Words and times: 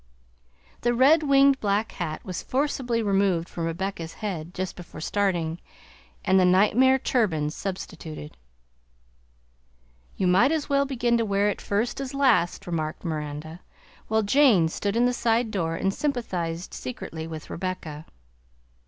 The 0.81 0.95
red 0.95 1.21
winged 1.21 1.59
black 1.59 1.91
hat 1.91 2.25
was 2.25 2.41
forcibly 2.41 3.03
removed 3.03 3.47
from 3.47 3.65
Rebecca's 3.65 4.15
head 4.15 4.51
just 4.51 4.75
before 4.75 4.99
starting, 4.99 5.59
and 6.25 6.39
the 6.39 6.43
nightmare 6.43 6.97
turban 6.97 7.51
substituted. 7.51 8.35
"You 10.17 10.25
might 10.25 10.51
as 10.51 10.67
well 10.67 10.85
begin 10.85 11.19
to 11.19 11.23
wear 11.25 11.49
it 11.49 11.61
first 11.61 12.01
as 12.01 12.15
last," 12.15 12.65
remarked 12.65 13.05
Miranda, 13.05 13.59
while 14.07 14.23
Jane 14.23 14.69
stood 14.69 14.95
in 14.95 15.05
the 15.05 15.13
side 15.13 15.51
door 15.51 15.75
and 15.75 15.93
sympathized 15.93 16.73
secretly 16.73 17.27
with 17.27 17.51
Rebecca. 17.51 18.05